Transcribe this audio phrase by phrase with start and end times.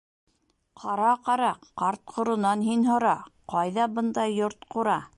[0.83, 1.51] —Ҡара-ҡара,
[1.83, 3.15] ҡарт-ҡоронан һин һора,
[3.55, 5.03] ҡайҙа бындай йорт-ҡура?